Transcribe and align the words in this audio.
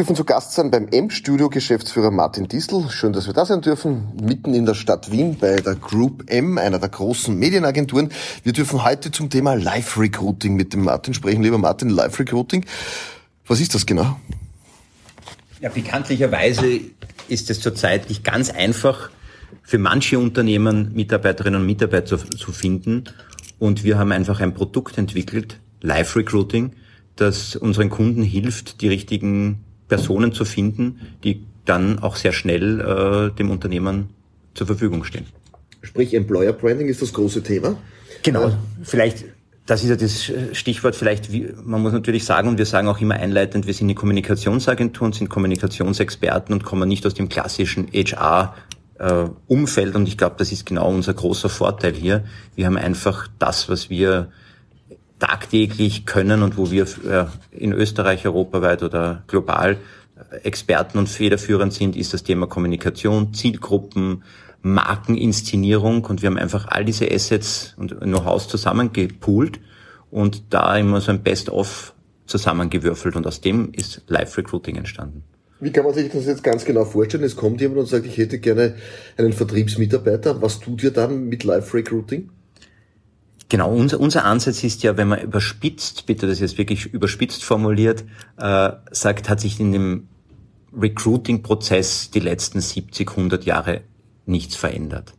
dürfen 0.00 0.16
zu 0.16 0.24
Gast 0.24 0.54
sein 0.54 0.70
beim 0.70 0.88
M-Studio 0.88 1.50
Geschäftsführer 1.50 2.10
Martin 2.10 2.48
Distel. 2.48 2.88
Schön, 2.88 3.12
dass 3.12 3.26
wir 3.26 3.34
da 3.34 3.44
sein 3.44 3.60
dürfen, 3.60 4.08
mitten 4.18 4.54
in 4.54 4.64
der 4.64 4.72
Stadt 4.72 5.10
Wien 5.10 5.36
bei 5.38 5.56
der 5.56 5.74
Group 5.74 6.24
M, 6.30 6.56
einer 6.56 6.78
der 6.78 6.88
großen 6.88 7.38
Medienagenturen. 7.38 8.10
Wir 8.42 8.54
dürfen 8.54 8.82
heute 8.82 9.10
zum 9.12 9.28
Thema 9.28 9.52
Live-Recruiting 9.52 10.54
mit 10.54 10.72
dem 10.72 10.84
Martin 10.84 11.12
sprechen. 11.12 11.42
Lieber 11.42 11.58
Martin, 11.58 11.90
Live-Recruiting, 11.90 12.64
was 13.46 13.60
ist 13.60 13.74
das 13.74 13.84
genau? 13.84 14.18
Ja, 15.60 15.68
bekanntlicherweise 15.68 16.80
ist 17.28 17.50
es 17.50 17.60
zurzeit 17.60 18.08
nicht 18.08 18.24
ganz 18.24 18.48
einfach, 18.48 19.10
für 19.62 19.76
manche 19.76 20.18
Unternehmen 20.18 20.94
Mitarbeiterinnen 20.94 21.60
und 21.60 21.66
Mitarbeiter 21.66 22.16
zu, 22.16 22.52
finden. 22.52 23.04
Und 23.58 23.84
wir 23.84 23.98
haben 23.98 24.12
einfach 24.12 24.40
ein 24.40 24.54
Produkt 24.54 24.96
entwickelt, 24.96 25.60
Live-Recruiting, 25.82 26.72
das 27.16 27.54
unseren 27.54 27.90
Kunden 27.90 28.22
hilft, 28.22 28.80
die 28.80 28.88
richtigen 28.88 29.66
Personen 29.90 30.32
zu 30.32 30.46
finden, 30.46 31.00
die 31.22 31.44
dann 31.66 31.98
auch 31.98 32.16
sehr 32.16 32.32
schnell 32.32 32.80
äh, 32.80 33.36
dem 33.36 33.50
Unternehmen 33.50 34.08
zur 34.54 34.66
Verfügung 34.66 35.04
stehen. 35.04 35.26
Sprich, 35.82 36.14
Employer 36.14 36.54
Branding 36.54 36.88
ist 36.88 37.02
das 37.02 37.12
große 37.12 37.42
Thema. 37.42 37.76
Genau. 38.22 38.48
Äh, 38.48 38.52
vielleicht, 38.82 39.24
das 39.66 39.82
ist 39.82 39.90
ja 39.90 39.96
das 39.96 40.32
Stichwort, 40.56 40.96
vielleicht, 40.96 41.32
wie, 41.32 41.52
man 41.62 41.82
muss 41.82 41.92
natürlich 41.92 42.24
sagen, 42.24 42.48
und 42.48 42.58
wir 42.58 42.66
sagen 42.66 42.88
auch 42.88 43.00
immer 43.00 43.14
einleitend, 43.14 43.66
wir 43.66 43.74
sind 43.74 43.86
eine 43.86 43.94
Kommunikationsagentur 43.94 45.06
und 45.06 45.14
sind 45.14 45.28
Kommunikationsexperten 45.28 46.54
und 46.54 46.64
kommen 46.64 46.88
nicht 46.88 47.06
aus 47.06 47.14
dem 47.14 47.28
klassischen 47.28 47.88
HR 47.92 48.54
äh, 48.98 49.24
Umfeld 49.46 49.94
und 49.94 50.06
ich 50.08 50.18
glaube, 50.18 50.36
das 50.38 50.52
ist 50.52 50.66
genau 50.66 50.88
unser 50.90 51.14
großer 51.14 51.48
Vorteil 51.48 51.94
hier. 51.94 52.24
Wir 52.54 52.66
haben 52.66 52.76
einfach 52.76 53.28
das, 53.38 53.68
was 53.68 53.90
wir 53.90 54.30
tagtäglich 55.20 56.06
können 56.06 56.42
und 56.42 56.56
wo 56.56 56.72
wir 56.72 56.84
äh, 57.08 57.26
in 57.52 57.72
Österreich, 57.72 58.26
europaweit 58.26 58.82
oder 58.82 59.22
global 59.28 59.76
äh, 60.32 60.36
Experten 60.38 60.98
und 60.98 61.08
federführend 61.08 61.72
sind, 61.72 61.94
ist 61.94 62.12
das 62.12 62.24
Thema 62.24 62.48
Kommunikation, 62.48 63.32
Zielgruppen, 63.32 64.24
Markeninszenierung 64.62 66.04
und 66.04 66.22
wir 66.22 66.28
haben 66.28 66.38
einfach 66.38 66.66
all 66.68 66.84
diese 66.84 67.10
Assets 67.10 67.74
und 67.76 68.00
Know-hows 68.00 68.48
zusammengepoolt 68.48 69.60
und 70.10 70.52
da 70.52 70.76
immer 70.76 71.00
so 71.00 71.12
ein 71.12 71.22
Best-of 71.22 71.94
zusammengewürfelt 72.26 73.16
und 73.16 73.26
aus 73.26 73.40
dem 73.40 73.72
ist 73.72 74.02
Live-Recruiting 74.08 74.76
entstanden. 74.76 75.22
Wie 75.60 75.70
kann 75.70 75.84
man 75.84 75.92
sich 75.92 76.10
das 76.10 76.24
jetzt 76.24 76.42
ganz 76.42 76.64
genau 76.64 76.86
vorstellen? 76.86 77.22
Es 77.24 77.36
kommt 77.36 77.60
jemand 77.60 77.80
und 77.80 77.86
sagt, 77.86 78.06
ich 78.06 78.16
hätte 78.16 78.38
gerne 78.38 78.76
einen 79.18 79.34
Vertriebsmitarbeiter. 79.34 80.40
Was 80.40 80.60
tut 80.60 80.82
ihr 80.82 80.90
dann 80.90 81.28
mit 81.28 81.44
Live-Recruiting? 81.44 82.30
Genau, 83.50 83.68
unser, 83.68 83.98
unser 83.98 84.24
Ansatz 84.24 84.62
ist 84.62 84.84
ja, 84.84 84.96
wenn 84.96 85.08
man 85.08 85.20
überspitzt, 85.20 86.06
bitte 86.06 86.28
das 86.28 86.38
jetzt 86.38 86.56
wirklich 86.56 86.86
überspitzt 86.86 87.44
formuliert, 87.44 88.04
äh, 88.38 88.70
sagt, 88.92 89.28
hat 89.28 89.40
sich 89.40 89.58
in 89.58 89.72
dem 89.72 90.08
Recruiting-Prozess 90.72 92.12
die 92.12 92.20
letzten 92.20 92.60
70, 92.60 93.10
100 93.10 93.44
Jahre 93.44 93.80
nichts 94.24 94.54
verändert. 94.54 95.14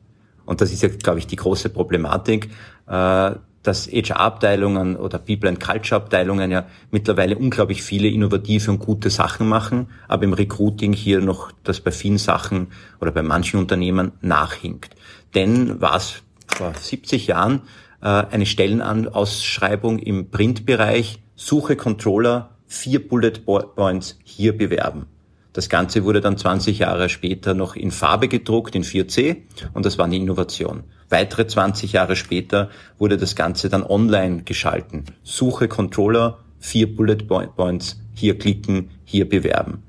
Und 0.46 0.62
das 0.62 0.72
ist 0.72 0.82
ja, 0.82 0.88
glaube 0.88 1.20
ich, 1.20 1.28
die 1.28 1.36
große 1.36 1.70
Problematik, 1.70 2.50
äh, 2.88 3.32
dass 3.64 3.88
HR-Abteilungen 3.92 4.96
oder 4.96 5.20
People 5.20 5.50
and 5.50 5.60
Culture-Abteilungen 5.60 6.52
ja 6.52 6.68
mittlerweile 6.90 7.38
unglaublich 7.38 7.84
viele 7.84 8.08
innovative 8.08 8.72
und 8.72 8.80
gute 8.80 9.10
Sachen 9.10 9.50
machen, 9.50 9.88
aber 10.08 10.24
im 10.24 10.32
Recruiting 10.34 10.94
hier 10.94 11.20
noch 11.20 11.52
das 11.66 11.82
bei 11.82 11.92
vielen 11.92 12.18
Sachen 12.18 12.68
oder 13.02 13.12
bei 13.12 13.24
manchen 13.24 13.60
Unternehmen 13.60 14.14
nachhinkt. 14.22 14.96
Denn 15.36 15.82
was 15.82 16.24
vor 16.48 16.74
70 16.74 17.28
Jahren 17.28 17.64
eine 18.02 18.46
Stellenausschreibung 18.46 20.00
im 20.00 20.30
Printbereich, 20.30 21.20
Suche 21.36 21.76
Controller, 21.76 22.52
vier 22.68 23.08
Bullet 23.08 23.34
Points 23.76 24.18
hier 24.24 24.58
bewerben. 24.58 25.08
Das 25.54 25.68
Ganze 25.68 26.06
wurde 26.06 26.22
dann 26.22 26.38
20 26.38 26.80
Jahre 26.80 27.10
später 27.10 27.54
noch 27.54 27.76
in 27.76 27.92
Farbe 27.92 28.30
gedruckt, 28.30 28.74
in 28.74 28.84
4C, 28.84 29.38
und 29.74 29.86
das 29.86 29.98
war 29.98 30.06
eine 30.06 30.16
Innovation. 30.16 30.84
Weitere 31.10 31.46
20 31.46 31.92
Jahre 31.92 32.16
später 32.16 32.70
wurde 32.98 33.18
das 33.18 33.36
Ganze 33.36 33.68
dann 33.68 33.84
online 33.84 34.44
geschalten. 34.44 35.04
Suche 35.24 35.68
Controller, 35.68 36.40
vier 36.60 36.96
Bullet 36.96 37.18
Points, 37.28 38.00
hier 38.14 38.38
klicken, 38.38 38.92
hier 39.04 39.28
bewerben. 39.28 39.84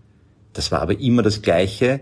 Das 0.53 0.73
war 0.73 0.83
aber 0.83 0.99
immer 0.99 1.23
das 1.23 1.43
gleiche, 1.43 2.01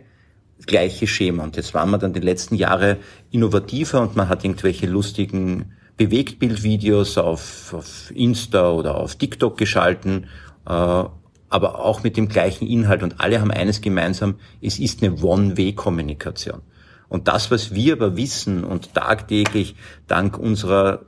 gleiche 0.67 1.07
Schema. 1.07 1.45
Und 1.45 1.57
jetzt 1.57 1.75
waren 1.75 1.91
wir 1.91 1.99
dann 1.99 2.15
die 2.15 2.21
letzten 2.21 2.55
Jahre 2.55 2.97
innovativer 3.31 4.01
und 4.01 4.17
man 4.17 4.29
hat 4.31 4.43
irgendwelche 4.43 4.87
lustigen 4.87 5.73
Bewegtbildvideos 6.01 7.19
auf, 7.19 7.75
auf 7.75 8.11
Insta 8.15 8.71
oder 8.71 8.97
auf 8.97 9.17
TikTok 9.17 9.59
geschalten, 9.59 10.29
äh, 10.67 10.71
aber 10.71 11.85
auch 11.85 12.03
mit 12.03 12.17
dem 12.17 12.29
gleichen 12.29 12.67
Inhalt. 12.67 13.03
Und 13.03 13.21
alle 13.21 13.39
haben 13.39 13.51
eines 13.51 13.83
gemeinsam, 13.83 14.37
es 14.63 14.79
ist 14.79 15.03
eine 15.03 15.23
One-Way-Kommunikation. 15.23 16.63
Und 17.11 17.29
das, 17.29 17.51
was 17.51 17.75
wir 17.75 17.93
aber 17.93 18.17
wissen 18.17 18.65
und 18.65 18.95
tagtäglich 18.95 19.75
dank 20.07 20.39
unserer 20.39 21.05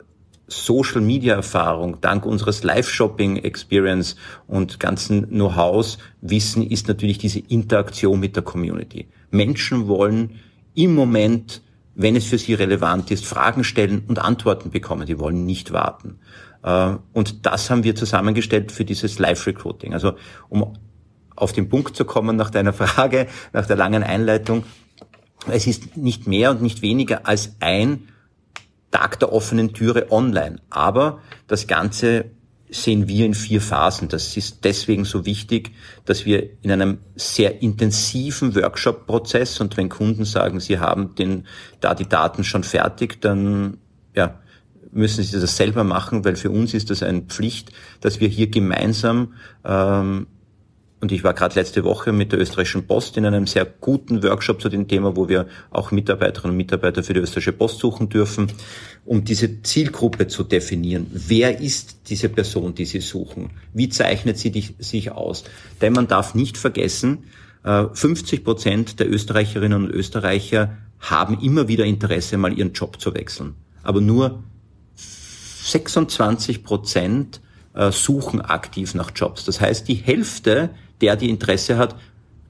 Social-Media-Erfahrung, 0.49 2.03
dank 2.03 2.27
unseres 2.27 2.63
Live-Shopping-Experience 2.63 4.17
und 4.47 4.79
ganzen 4.79 5.31
Know-hows 5.31 5.97
wissen, 6.21 6.67
ist 6.71 6.87
natürlich 6.87 7.17
diese 7.17 7.39
Interaktion 7.39 8.21
mit 8.21 8.37
der 8.37 8.43
Community. 8.43 9.09
Menschen 9.31 9.89
wollen 9.89 10.41
im 10.75 10.95
Moment 10.95 11.63
wenn 11.95 12.17
es 12.17 12.25
für 12.25 12.39
sie 12.39 12.55
relevant 12.55 13.11
ist, 13.11 13.27
Fragen 13.27 13.65
stellen 13.65 14.05
und 14.07 14.19
Antworten 14.19 14.71
bekommen. 14.71 15.07
Die 15.07 15.19
wollen 15.19 15.45
nicht 15.45 15.73
warten. 15.73 16.19
Äh, 16.63 16.97
und 17.13 17.47
das 17.47 17.71
haben 17.71 17.85
wir 17.85 17.95
zusammengestellt 17.95 18.73
für 18.73 18.85
dieses 18.85 19.19
Live-Recruiting. 19.19 19.93
Also 19.93 20.15
um 20.49 20.75
auf 21.37 21.53
den 21.53 21.69
Punkt 21.69 21.97
zu 21.97 22.05
kommen 22.05 22.37
nach 22.37 22.51
deiner 22.51 22.73
Frage, 22.73 23.27
nach 23.53 23.67
der 23.67 23.77
langen 23.77 24.03
Einleitung, 24.03 24.65
es 25.51 25.67
ist 25.67 25.97
nicht 25.97 26.27
mehr 26.27 26.51
und 26.51 26.63
nicht 26.63 26.83
weniger 26.83 27.27
als 27.27 27.57
ein 27.61 28.09
Tag 28.91 29.19
der 29.19 29.33
offenen 29.33 29.73
Türe 29.73 30.13
online. 30.13 30.61
Aber 30.71 31.21
das 31.49 31.67
Ganze 31.67 32.27
sehen 32.73 33.07
wir 33.07 33.27
in 33.27 33.35
vier 33.35 33.61
Phasen. 33.61 34.09
Das 34.09 34.37
ist 34.37 34.65
deswegen 34.65 35.05
so 35.05 35.25
wichtig, 35.25 35.73
dass 36.05 36.25
wir 36.25 36.49
in 36.63 36.73
einem 36.73 36.99
sehr 37.15 37.63
intensiven 37.63 38.55
Workshop-Prozess 38.55 39.61
und 39.61 39.77
wenn 39.77 39.89
Kunden 39.89 40.25
sagen, 40.25 40.59
sie 40.59 40.79
haben 40.79 41.15
den, 41.15 41.47
da 41.81 41.95
die 41.95 42.09
Daten 42.09 42.45
schon 42.45 42.65
fertig, 42.65 43.21
dann 43.21 43.79
ja, 44.15 44.41
müssen 44.91 45.23
sie 45.23 45.41
das 45.41 45.57
selber 45.57 45.85
machen, 45.85 46.25
weil 46.25 46.37
für 46.37 46.51
uns 46.51 46.75
ist 46.75 46.91
das 46.91 47.03
eine 47.03 47.23
Pflicht, 47.23 47.73
dass 48.01 48.21
wir 48.21 48.29
hier 48.29 48.49
gemeinsam 48.49 49.35
ähm, 49.65 50.27
und 51.03 51.11
ich 51.11 51.25
war 51.25 51.35
gerade 51.35 51.57
letzte 51.57 51.83
Woche 51.83 52.13
mit 52.13 52.31
der 52.31 52.39
österreichischen 52.39 52.87
Post 52.87 53.17
in 53.17 53.27
einem 53.27 53.49
sehr 53.49 53.67
guten 53.67 54.23
Workshop 54.23 54.63
zu 54.63 54.69
dem 54.69 54.87
Thema, 54.87 55.17
wo 55.17 55.29
wir 55.29 55.49
auch 55.71 55.91
Mitarbeiterinnen 55.91 56.53
und 56.53 56.57
Mitarbeiter 56.57 57.03
für 57.03 57.13
die 57.13 57.19
österreichische 57.19 57.53
Post 57.53 57.81
suchen 57.81 58.09
dürfen, 58.09 58.47
um 59.05 59.25
diese 59.25 59.63
Zielgruppe 59.63 60.29
zu 60.29 60.45
definieren. 60.45 61.09
Wer 61.13 61.59
ist 61.59 62.09
diese 62.09 62.29
Person, 62.29 62.77
die 62.77 62.85
Sie 62.85 63.01
suchen? 63.01 63.51
Wie 63.75 63.89
zeichnet 63.89 64.39
sie 64.39 64.75
sich 64.79 65.11
aus? 65.11 65.43
Denn 65.81 65.93
man 65.93 66.07
darf 66.07 66.37
nicht 66.37 66.57
vergessen, 66.57 67.25
50 67.65 68.39
äh, 68.39 68.43
Prozent 68.45 69.01
der 69.01 69.11
Österreicherinnen 69.11 69.87
und 69.87 69.91
Österreicher 69.91 70.79
haben 71.01 71.41
immer 71.41 71.67
wieder 71.67 71.85
Interesse, 71.85 72.39
mal 72.39 72.57
ihren 72.57 72.75
Job 72.75 73.01
zu 73.01 73.13
wechseln. 73.13 73.57
Aber 73.83 74.01
nur 74.01 74.45
26 74.95 76.63
Prozent 76.63 77.41
äh, 77.75 77.91
suchen 77.91 78.41
aktiv 78.41 78.95
nach 78.95 79.11
Jobs. 79.15 79.45
Das 79.45 79.61
heißt, 79.61 79.89
die 79.89 79.95
Hälfte 79.95 80.71
der, 81.03 81.17
die 81.17 81.29
Interesse 81.31 81.77
hat, 81.77 81.97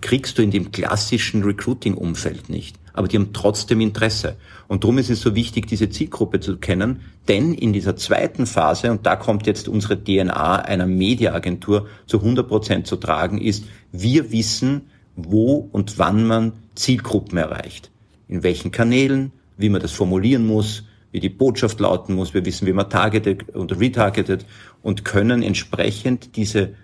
kriegst 0.00 0.36
du 0.36 0.42
in 0.42 0.50
dem 0.50 0.70
klassischen 0.70 1.42
Recruiting-Umfeld 1.42 2.50
nicht. 2.50 2.76
Aber 2.92 3.08
die 3.08 3.16
haben 3.16 3.32
trotzdem 3.32 3.80
Interesse. 3.80 4.36
Und 4.68 4.84
darum 4.84 4.98
ist 4.98 5.08
es 5.08 5.22
so 5.22 5.34
wichtig, 5.34 5.66
diese 5.66 5.88
Zielgruppe 5.88 6.40
zu 6.40 6.58
kennen, 6.58 7.00
denn 7.28 7.54
in 7.54 7.72
dieser 7.72 7.96
zweiten 7.96 8.46
Phase, 8.46 8.90
und 8.90 9.06
da 9.06 9.16
kommt 9.16 9.46
jetzt 9.46 9.68
unsere 9.68 10.02
DNA 10.02 10.56
einer 10.56 10.86
Mediaagentur 10.86 11.86
zu 12.06 12.18
100 12.18 12.46
Prozent 12.46 12.86
zu 12.86 12.96
tragen, 12.96 13.40
ist, 13.40 13.64
wir 13.92 14.30
wissen, 14.30 14.82
wo 15.16 15.68
und 15.72 15.98
wann 15.98 16.26
man 16.26 16.52
Zielgruppen 16.74 17.38
erreicht. 17.38 17.90
In 18.28 18.42
welchen 18.42 18.70
Kanälen, 18.70 19.32
wie 19.56 19.68
man 19.68 19.80
das 19.80 19.92
formulieren 19.92 20.46
muss, 20.46 20.84
wie 21.12 21.20
die 21.20 21.28
Botschaft 21.28 21.78
lauten 21.78 22.14
muss. 22.14 22.34
Wir 22.34 22.44
wissen, 22.44 22.66
wie 22.66 22.72
man 22.72 22.90
targetet 22.90 23.50
und 23.50 23.78
retargetet 23.78 24.46
und 24.82 25.04
können 25.04 25.42
entsprechend 25.42 26.36
diese 26.36 26.74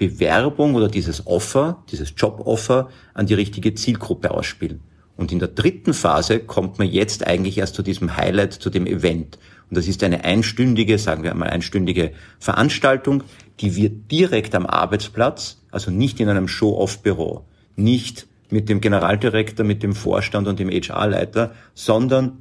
Bewerbung 0.00 0.76
oder 0.76 0.88
dieses 0.88 1.26
Offer, 1.26 1.84
dieses 1.90 2.14
Joboffer 2.16 2.88
an 3.12 3.26
die 3.26 3.34
richtige 3.34 3.74
Zielgruppe 3.74 4.30
ausspielen. 4.30 4.80
Und 5.18 5.30
in 5.30 5.38
der 5.38 5.48
dritten 5.48 5.92
Phase 5.92 6.40
kommt 6.40 6.78
man 6.78 6.88
jetzt 6.88 7.26
eigentlich 7.26 7.58
erst 7.58 7.74
zu 7.74 7.82
diesem 7.82 8.16
Highlight, 8.16 8.54
zu 8.54 8.70
dem 8.70 8.86
Event. 8.86 9.38
Und 9.68 9.76
das 9.76 9.86
ist 9.86 10.02
eine 10.02 10.24
einstündige, 10.24 10.96
sagen 10.96 11.22
wir 11.22 11.30
einmal 11.30 11.50
einstündige 11.50 12.12
Veranstaltung, 12.38 13.24
die 13.60 13.76
wird 13.76 14.10
direkt 14.10 14.54
am 14.54 14.64
Arbeitsplatz, 14.64 15.60
also 15.70 15.90
nicht 15.90 16.18
in 16.18 16.30
einem 16.30 16.48
Show-off-Büro, 16.48 17.44
nicht 17.76 18.26
mit 18.48 18.70
dem 18.70 18.80
Generaldirektor, 18.80 19.66
mit 19.66 19.82
dem 19.82 19.94
Vorstand 19.94 20.48
und 20.48 20.58
dem 20.58 20.70
HR-Leiter, 20.70 21.52
sondern 21.74 22.38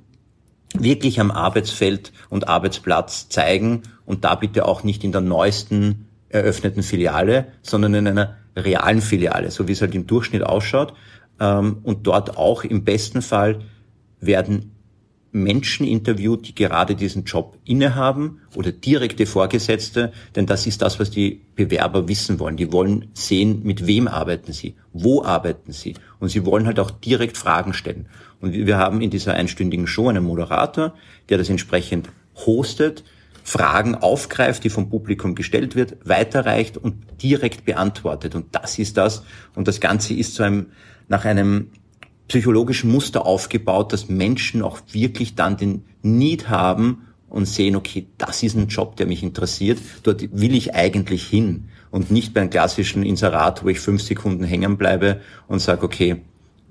wirklich 0.74 1.20
am 1.20 1.30
Arbeitsfeld 1.30 2.14
und 2.30 2.48
Arbeitsplatz 2.48 3.28
zeigen 3.28 3.84
und 4.06 4.24
da 4.24 4.36
bitte 4.36 4.66
auch 4.66 4.84
nicht 4.84 5.04
in 5.04 5.12
der 5.12 5.20
neuesten 5.20 6.06
eröffneten 6.30 6.84
Filiale, 6.84 7.48
sondern 7.62 7.94
in 7.94 8.08
einer 8.08 8.38
realen 8.56 9.02
Filiale, 9.02 9.52
so 9.52 9.68
wie 9.68 9.74
es 9.74 9.82
halt 9.82 9.96
im 9.96 10.08
Durchschnitt 10.08 10.44
ausschaut. 10.44 10.94
Ähm, 11.40 11.80
und 11.84 12.08
dort 12.08 12.38
auch 12.38 12.64
im 12.64 12.84
besten 12.84 13.22
Fall 13.22 13.62
werden 14.20 14.72
Menschen 15.32 15.86
interviewt, 15.86 16.48
die 16.48 16.56
gerade 16.56 16.96
diesen 16.96 17.24
Job 17.24 17.58
innehaben 17.64 18.42
oder 18.56 18.72
direkte 18.72 19.26
Vorgesetzte, 19.26 20.12
denn 20.36 20.48
das 20.48 20.66
ist 20.66 20.82
das, 20.82 21.00
was 21.00 21.12
die 21.12 21.42
Bewerber 21.56 22.08
wissen 22.08 22.40
wollen. 22.40 22.58
Die 22.58 22.72
wollen 22.72 23.10
sehen, 23.14 23.62
mit 23.64 23.86
wem 23.86 24.08
arbeiten 24.08 24.54
sie, 24.54 24.76
wo 24.92 25.24
arbeiten 25.24 25.72
sie 25.72 25.94
und 26.20 26.30
sie 26.30 26.46
wollen 26.46 26.66
halt 26.66 26.80
auch 26.80 26.92
direkt 26.92 27.38
Fragen 27.38 27.74
stellen. 27.74 28.08
Und 28.42 28.54
wir 28.54 28.78
haben 28.78 29.02
in 29.02 29.10
dieser 29.10 29.34
einstündigen 29.34 29.86
Show 29.86 30.10
einen 30.10 30.24
Moderator, 30.24 30.96
der 31.30 31.38
das 31.38 31.50
entsprechend 31.50 32.10
hostet, 32.46 33.04
Fragen 33.50 33.96
aufgreift, 33.96 34.64
die 34.64 34.70
vom 34.70 34.90
Publikum 34.92 35.34
gestellt 35.34 35.76
wird, 35.76 35.98
weiterreicht 36.04 36.78
und 36.78 36.94
direkt 37.24 37.66
beantwortet. 37.66 38.36
Und 38.36 38.46
das 38.52 38.78
ist 38.78 38.96
das. 38.96 39.24
Und 39.56 39.68
das 39.68 39.80
Ganze 39.80 40.14
ist 40.14 40.36
zu 40.36 40.44
einem, 40.44 40.68
nach 41.08 41.26
einem 41.26 41.72
psychologischen 42.28 42.92
Muster 42.92 43.26
aufgebaut, 43.26 43.92
dass 43.92 44.08
Menschen 44.08 44.62
auch 44.62 44.80
wirklich 44.92 45.34
dann 45.34 45.58
den 45.58 45.84
Need 46.04 46.48
haben 46.50 47.08
und 47.28 47.48
sehen, 47.48 47.76
okay, 47.76 48.06
das 48.20 48.44
ist 48.44 48.56
ein 48.56 48.68
Job, 48.68 48.98
der 48.98 49.08
mich 49.08 49.24
interessiert, 49.24 49.80
dort 50.04 50.22
will 50.32 50.54
ich 50.54 50.76
eigentlich 50.76 51.26
hin 51.26 51.70
und 51.90 52.12
nicht 52.12 52.36
beim 52.36 52.52
klassischen 52.52 53.02
Inserat, 53.02 53.64
wo 53.64 53.70
ich 53.70 53.80
fünf 53.80 54.04
Sekunden 54.04 54.44
hängen 54.44 54.78
bleibe 54.78 55.22
und 55.48 55.58
sage, 55.58 55.84
okay, 55.84 56.22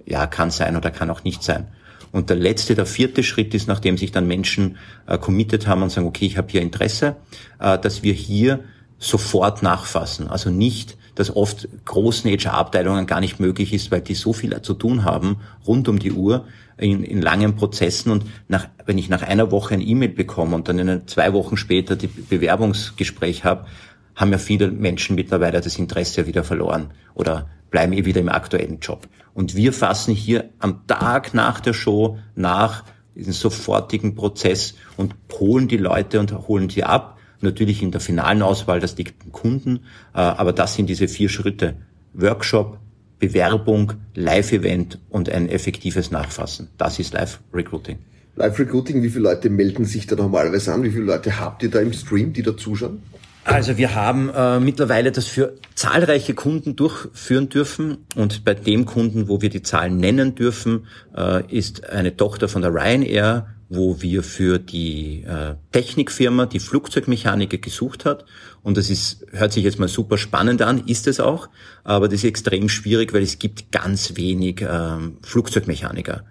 ja, 0.06 0.28
kann 0.28 0.52
sein 0.52 0.76
oder 0.76 0.92
kann 0.92 1.10
auch 1.10 1.24
nicht 1.24 1.42
sein. 1.42 1.66
Und 2.12 2.30
der 2.30 2.36
letzte, 2.36 2.74
der 2.74 2.86
vierte 2.86 3.22
Schritt 3.22 3.54
ist, 3.54 3.68
nachdem 3.68 3.98
sich 3.98 4.12
dann 4.12 4.26
Menschen 4.26 4.76
äh, 5.06 5.18
committed 5.18 5.66
haben 5.66 5.82
und 5.82 5.90
sagen, 5.90 6.06
okay, 6.06 6.26
ich 6.26 6.36
habe 6.36 6.48
hier 6.50 6.62
Interesse, 6.62 7.16
äh, 7.60 7.78
dass 7.78 8.02
wir 8.02 8.12
hier 8.12 8.60
sofort 8.98 9.62
nachfassen. 9.62 10.28
Also 10.28 10.50
nicht 10.50 10.96
das 11.14 11.34
oft 11.34 11.68
großen 11.84 12.30
HR-Abteilungen 12.30 13.06
gar 13.06 13.20
nicht 13.20 13.40
möglich 13.40 13.72
ist, 13.72 13.90
weil 13.90 14.00
die 14.00 14.14
so 14.14 14.32
viel 14.32 14.60
zu 14.62 14.74
tun 14.74 15.04
haben, 15.04 15.38
rund 15.66 15.88
um 15.88 15.98
die 15.98 16.12
Uhr, 16.12 16.44
in, 16.76 17.02
in 17.02 17.20
langen 17.20 17.56
Prozessen. 17.56 18.12
Und 18.12 18.24
nach, 18.46 18.68
wenn 18.86 18.98
ich 18.98 19.08
nach 19.08 19.22
einer 19.22 19.50
Woche 19.50 19.74
ein 19.74 19.80
E-Mail 19.80 20.10
bekomme 20.10 20.54
und 20.54 20.68
dann 20.68 20.78
in 20.78 21.06
zwei 21.08 21.32
Wochen 21.32 21.56
später 21.56 21.96
die 21.96 22.06
Bewerbungsgespräch 22.06 23.44
habe, 23.44 23.66
haben 24.14 24.32
ja 24.32 24.38
viele 24.38 24.70
Menschen 24.70 25.16
mittlerweile 25.16 25.60
das 25.60 25.78
Interesse 25.78 26.26
wieder 26.26 26.44
verloren 26.44 26.90
oder 27.14 27.48
bleiben 27.70 27.92
eh 27.92 28.04
wieder 28.04 28.20
im 28.20 28.28
aktuellen 28.28 28.80
Job. 28.80 29.08
Und 29.34 29.54
wir 29.54 29.72
fassen 29.72 30.14
hier 30.14 30.50
am 30.58 30.86
Tag 30.86 31.34
nach 31.34 31.60
der 31.60 31.72
Show 31.72 32.18
nach 32.34 32.84
diesen 33.14 33.32
sofortigen 33.32 34.14
Prozess 34.14 34.74
und 34.96 35.14
holen 35.32 35.68
die 35.68 35.76
Leute 35.76 36.20
und 36.20 36.48
holen 36.48 36.70
sie 36.70 36.84
ab 36.84 37.18
Natürlich 37.40 37.82
in 37.82 37.92
der 37.92 38.00
finalen 38.00 38.42
Auswahl, 38.42 38.80
das 38.80 38.96
liegt 38.96 39.22
dem 39.22 39.32
Kunden, 39.32 39.80
äh, 40.14 40.18
aber 40.18 40.52
das 40.52 40.74
sind 40.74 40.88
diese 40.88 41.06
vier 41.06 41.28
Schritte. 41.28 41.76
Workshop, 42.14 42.78
Bewerbung, 43.18 43.92
Live-Event 44.14 44.98
und 45.08 45.28
ein 45.30 45.48
effektives 45.48 46.10
Nachfassen. 46.10 46.68
Das 46.78 46.98
ist 46.98 47.14
Live-Recruiting. 47.14 47.98
Live-Recruiting, 48.36 49.02
wie 49.02 49.08
viele 49.08 49.24
Leute 49.24 49.50
melden 49.50 49.84
sich 49.84 50.06
da 50.06 50.16
normalerweise 50.16 50.72
an? 50.72 50.82
Wie 50.82 50.90
viele 50.90 51.04
Leute 51.04 51.38
habt 51.38 51.62
ihr 51.62 51.70
da 51.70 51.80
im 51.80 51.92
Stream, 51.92 52.32
die 52.32 52.42
da 52.42 52.56
zuschauen? 52.56 53.02
Also 53.48 53.78
wir 53.78 53.94
haben 53.94 54.28
äh, 54.28 54.60
mittlerweile 54.60 55.10
das 55.10 55.26
für 55.26 55.54
zahlreiche 55.74 56.34
Kunden 56.34 56.76
durchführen 56.76 57.48
dürfen 57.48 58.04
und 58.14 58.44
bei 58.44 58.52
dem 58.52 58.84
Kunden, 58.84 59.28
wo 59.28 59.40
wir 59.40 59.48
die 59.48 59.62
Zahlen 59.62 59.96
nennen 59.96 60.34
dürfen, 60.34 60.86
äh, 61.16 61.42
ist 61.52 61.88
eine 61.88 62.14
Tochter 62.14 62.48
von 62.48 62.62
der 62.62 62.74
Ryanair 62.74 63.46
wo 63.68 64.00
wir 64.00 64.22
für 64.22 64.58
die 64.58 65.24
äh, 65.24 65.54
Technikfirma 65.72 66.46
die 66.46 66.58
Flugzeugmechaniker 66.58 67.58
gesucht 67.58 68.06
hat. 68.06 68.24
Und 68.62 68.78
das 68.78 68.88
ist, 68.88 69.26
hört 69.30 69.52
sich 69.52 69.64
jetzt 69.64 69.78
mal 69.78 69.88
super 69.88 70.16
spannend 70.16 70.62
an, 70.62 70.86
ist 70.86 71.06
es 71.06 71.20
auch, 71.20 71.48
aber 71.84 72.08
das 72.08 72.20
ist 72.20 72.24
extrem 72.24 72.68
schwierig, 72.68 73.12
weil 73.12 73.22
es 73.22 73.38
gibt 73.38 73.70
ganz 73.70 74.16
wenig 74.16 74.64
ähm, 74.66 75.18
Flugzeugmechaniker. 75.22 76.24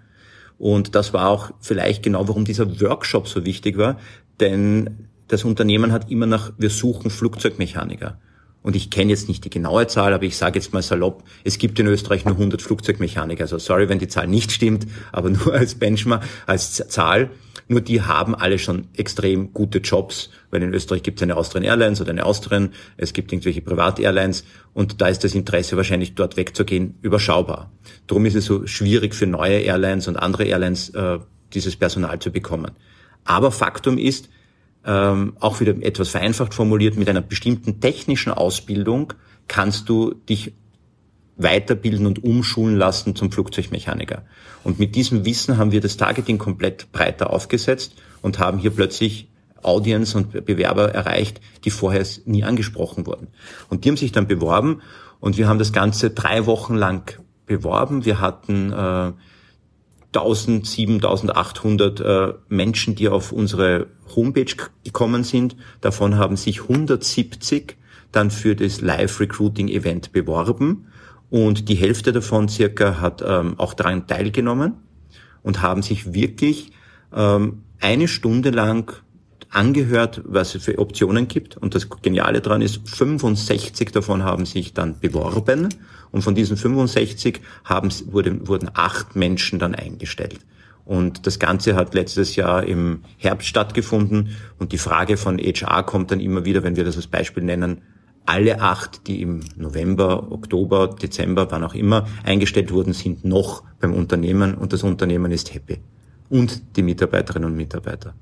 Und 0.58 0.96
das 0.96 1.12
war 1.12 1.28
auch 1.28 1.52
vielleicht 1.60 2.02
genau, 2.02 2.26
warum 2.26 2.44
dieser 2.44 2.80
Workshop 2.80 3.28
so 3.28 3.44
wichtig 3.44 3.78
war, 3.78 3.98
denn 4.40 5.07
das 5.28 5.44
Unternehmen 5.44 5.92
hat 5.92 6.10
immer 6.10 6.26
nach, 6.26 6.52
wir 6.58 6.70
suchen 6.70 7.10
Flugzeugmechaniker 7.10 8.18
und 8.62 8.76
ich 8.76 8.90
kenne 8.90 9.10
jetzt 9.10 9.28
nicht 9.28 9.44
die 9.44 9.50
genaue 9.50 9.86
Zahl, 9.86 10.12
aber 10.12 10.24
ich 10.24 10.36
sage 10.36 10.58
jetzt 10.58 10.72
mal 10.72 10.82
salopp, 10.82 11.22
es 11.44 11.58
gibt 11.58 11.78
in 11.78 11.86
Österreich 11.86 12.24
nur 12.24 12.34
100 12.34 12.60
Flugzeugmechaniker. 12.60 13.44
Also 13.44 13.58
sorry, 13.58 13.88
wenn 13.88 13.98
die 13.98 14.08
Zahl 14.08 14.26
nicht 14.26 14.52
stimmt, 14.52 14.86
aber 15.12 15.30
nur 15.30 15.54
als 15.54 15.76
Benchmark, 15.76 16.24
als 16.46 16.76
Zahl. 16.88 17.30
Nur 17.70 17.82
die 17.82 18.02
haben 18.02 18.34
alle 18.34 18.58
schon 18.58 18.88
extrem 18.96 19.52
gute 19.52 19.78
Jobs, 19.78 20.30
weil 20.50 20.62
in 20.62 20.72
Österreich 20.72 21.02
gibt 21.02 21.18
es 21.18 21.22
eine 21.22 21.36
Austrian 21.36 21.64
Airlines 21.64 22.00
oder 22.00 22.10
eine 22.10 22.24
Austrian, 22.24 22.70
es 22.96 23.12
gibt 23.12 23.30
irgendwelche 23.30 23.60
Privat-Airlines 23.60 24.44
und 24.72 25.02
da 25.02 25.08
ist 25.08 25.22
das 25.22 25.34
Interesse 25.34 25.76
wahrscheinlich 25.76 26.14
dort 26.14 26.38
wegzugehen 26.38 26.94
überschaubar. 27.02 27.70
Darum 28.06 28.24
ist 28.24 28.36
es 28.36 28.46
so 28.46 28.66
schwierig 28.66 29.14
für 29.14 29.26
neue 29.26 29.60
Airlines 29.60 30.08
und 30.08 30.16
andere 30.16 30.44
Airlines 30.44 30.88
äh, 30.90 31.18
dieses 31.52 31.76
Personal 31.76 32.18
zu 32.18 32.30
bekommen. 32.30 32.72
Aber 33.24 33.52
Faktum 33.52 33.98
ist, 33.98 34.30
ähm, 34.88 35.34
auch 35.38 35.60
wieder 35.60 35.74
etwas 35.82 36.08
vereinfacht 36.08 36.54
formuliert, 36.54 36.96
mit 36.96 37.10
einer 37.10 37.20
bestimmten 37.20 37.78
technischen 37.80 38.32
Ausbildung 38.32 39.12
kannst 39.46 39.88
du 39.90 40.14
dich 40.14 40.54
weiterbilden 41.36 42.06
und 42.06 42.24
umschulen 42.24 42.76
lassen 42.76 43.14
zum 43.14 43.30
Flugzeugmechaniker. 43.30 44.22
Und 44.64 44.78
mit 44.78 44.96
diesem 44.96 45.26
Wissen 45.26 45.58
haben 45.58 45.72
wir 45.72 45.82
das 45.82 45.98
Targeting 45.98 46.38
komplett 46.38 46.90
breiter 46.90 47.30
aufgesetzt 47.30 47.92
und 48.22 48.38
haben 48.38 48.58
hier 48.58 48.70
plötzlich 48.70 49.28
Audience 49.62 50.16
und 50.16 50.32
Bewerber 50.46 50.94
erreicht, 50.94 51.40
die 51.64 51.70
vorher 51.70 52.04
nie 52.24 52.44
angesprochen 52.44 53.06
wurden. 53.06 53.28
Und 53.68 53.84
die 53.84 53.90
haben 53.90 53.96
sich 53.96 54.12
dann 54.12 54.26
beworben 54.26 54.80
und 55.20 55.36
wir 55.36 55.48
haben 55.48 55.58
das 55.58 55.72
Ganze 55.72 56.10
drei 56.10 56.46
Wochen 56.46 56.74
lang 56.74 57.20
beworben. 57.46 58.06
Wir 58.06 58.20
hatten 58.20 58.72
äh, 58.72 59.12
1000, 60.14 60.66
7800 60.66 62.00
äh, 62.00 62.34
Menschen, 62.48 62.94
die 62.94 63.08
auf 63.08 63.32
unsere 63.32 63.86
Homepage 64.14 64.54
gekommen 64.84 65.24
sind. 65.24 65.56
Davon 65.80 66.16
haben 66.16 66.36
sich 66.36 66.62
170 66.62 67.76
dann 68.10 68.30
für 68.30 68.56
das 68.56 68.80
Live-Recruiting-Event 68.80 70.12
beworben 70.12 70.86
und 71.30 71.68
die 71.68 71.74
Hälfte 71.74 72.12
davon 72.12 72.48
circa 72.48 73.00
hat 73.00 73.22
ähm, 73.26 73.58
auch 73.58 73.74
daran 73.74 74.06
teilgenommen 74.06 74.74
und 75.42 75.60
haben 75.60 75.82
sich 75.82 76.14
wirklich 76.14 76.72
ähm, 77.14 77.62
eine 77.80 78.08
Stunde 78.08 78.50
lang 78.50 79.02
angehört, 79.50 80.22
was 80.24 80.54
es 80.54 80.64
für 80.64 80.78
Optionen 80.78 81.28
gibt. 81.28 81.56
Und 81.56 81.74
das 81.74 81.88
Geniale 82.02 82.40
daran 82.40 82.62
ist, 82.62 82.86
65 82.88 83.92
davon 83.92 84.22
haben 84.22 84.46
sich 84.46 84.74
dann 84.74 84.98
beworben. 84.98 85.68
Und 86.10 86.22
von 86.22 86.34
diesen 86.34 86.56
65 86.56 87.40
haben, 87.64 87.90
wurde, 88.06 88.46
wurden 88.48 88.70
acht 88.74 89.16
Menschen 89.16 89.58
dann 89.58 89.74
eingestellt. 89.74 90.40
Und 90.84 91.26
das 91.26 91.38
Ganze 91.38 91.76
hat 91.76 91.92
letztes 91.92 92.34
Jahr 92.36 92.64
im 92.64 93.00
Herbst 93.18 93.46
stattgefunden. 93.46 94.30
Und 94.58 94.72
die 94.72 94.78
Frage 94.78 95.18
von 95.18 95.38
HR 95.38 95.82
kommt 95.82 96.10
dann 96.10 96.20
immer 96.20 96.46
wieder, 96.46 96.62
wenn 96.62 96.76
wir 96.76 96.84
das 96.84 96.96
als 96.96 97.06
Beispiel 97.06 97.42
nennen, 97.42 97.82
alle 98.24 98.60
acht, 98.60 99.06
die 99.06 99.22
im 99.22 99.40
November, 99.56 100.30
Oktober, 100.30 100.88
Dezember, 100.88 101.50
wann 101.50 101.64
auch 101.64 101.74
immer 101.74 102.06
eingestellt 102.24 102.72
wurden, 102.72 102.92
sind 102.92 103.24
noch 103.24 103.64
beim 103.80 103.94
Unternehmen 103.94 104.54
und 104.54 104.72
das 104.72 104.82
Unternehmen 104.82 105.32
ist 105.32 105.54
happy. 105.54 105.78
Und 106.28 106.76
die 106.76 106.82
Mitarbeiterinnen 106.82 107.50
und 107.50 107.56
Mitarbeiter. 107.56 108.14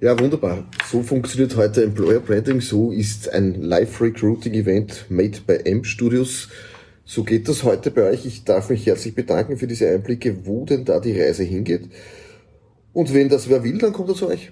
Ja, 0.00 0.18
wunderbar. 0.18 0.64
So 0.90 1.02
funktioniert 1.02 1.56
heute 1.56 1.84
Employer 1.84 2.20
Branding. 2.20 2.60
So 2.60 2.92
ist 2.92 3.32
ein 3.32 3.62
Live-Recruiting-Event 3.62 5.06
made 5.10 5.38
by 5.46 5.54
M 5.64 5.84
Studios. 5.84 6.48
So 7.08 7.22
geht 7.22 7.48
das 7.48 7.62
heute 7.62 7.92
bei 7.92 8.10
euch. 8.10 8.26
Ich 8.26 8.42
darf 8.42 8.68
mich 8.68 8.84
herzlich 8.84 9.14
bedanken 9.14 9.56
für 9.56 9.68
diese 9.68 9.88
Einblicke, 9.88 10.44
wo 10.44 10.64
denn 10.64 10.84
da 10.84 10.98
die 10.98 11.18
Reise 11.18 11.44
hingeht. 11.44 11.88
Und 12.92 13.14
wenn 13.14 13.28
das 13.28 13.48
wer 13.48 13.62
will, 13.62 13.78
dann 13.78 13.92
kommt 13.92 14.08
er 14.08 14.16
zu 14.16 14.26
euch. 14.26 14.50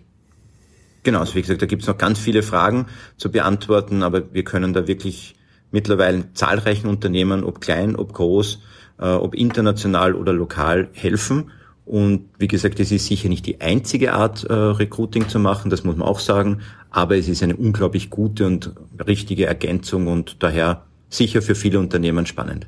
Genau, 1.03 1.19
also 1.19 1.35
wie 1.35 1.43
gesagt, 1.43 1.63
da 1.63 1.67
gibt 1.67 1.83
es 1.83 1.89
noch 1.89 1.99
ganz 1.99 2.21
viele 2.21 2.45
Fragen 2.45 2.87
zu 3.17 3.33
beantworten, 3.33 4.05
aber 4.05 4.33
wir 4.33 4.45
können 4.45 4.73
da 4.73 4.87
wirklich 4.87 5.35
mittlerweile 5.73 6.33
zahlreichen 6.33 6.87
Unternehmen, 6.87 7.43
ob 7.43 7.61
klein, 7.61 7.97
ob 7.97 8.13
groß, 8.13 8.61
äh, 9.01 9.07
ob 9.07 9.35
international 9.35 10.15
oder 10.15 10.33
lokal 10.33 10.89
helfen. 10.93 11.51
Und 11.85 12.29
wie 12.39 12.49
gesagt, 12.49 12.79
es 12.79 12.93
ist 12.93 13.07
sicher 13.07 13.29
nicht 13.29 13.47
die 13.47 13.61
einzige 13.61 14.13
Art, 14.13 14.45
äh, 14.45 14.53
Recruiting 14.53 15.29
zu 15.29 15.41
machen, 15.41 15.71
das 15.71 15.83
muss 15.83 15.97
man 15.97 16.07
auch 16.07 16.21
sagen, 16.21 16.61
aber 16.91 17.17
es 17.17 17.29
ist 17.29 17.43
eine 17.43 17.57
unglaublich 17.57 18.11
gute 18.11 18.47
und 18.47 18.73
richtige 19.05 19.47
Ergänzung 19.47 20.07
und 20.07 20.43
daher 20.43 20.85
sicher 21.17 21.43
für 21.43 21.55
viele 21.55 21.79
Unternehmen 21.79 22.27
spannend. 22.27 22.67